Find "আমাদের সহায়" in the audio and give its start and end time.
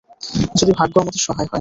0.99-1.37